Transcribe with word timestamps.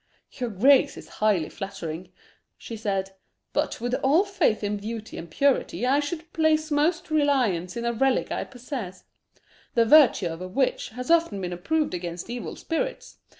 "Your 0.31 0.49
grace 0.49 0.97
is 0.97 1.07
highly 1.21 1.47
flattering," 1.49 2.11
she 2.57 2.75
said. 2.75 3.11
"But, 3.53 3.79
with 3.79 3.93
all 4.01 4.23
faith 4.25 4.63
in 4.63 4.77
beauty 4.77 5.15
and 5.15 5.29
purity, 5.29 5.85
I 5.85 5.99
should 5.99 6.33
place 6.33 6.71
most 6.71 7.11
reliance 7.11 7.77
in 7.77 7.85
a 7.85 7.93
relic 7.93 8.31
I 8.31 8.45
possess 8.45 9.03
the 9.75 9.85
virtue 9.85 10.25
of 10.25 10.41
which 10.55 10.89
has 10.89 11.11
often 11.11 11.39
been 11.39 11.53
approved 11.53 11.93
against 11.93 12.31
evil 12.31 12.55
spirits. 12.55 13.17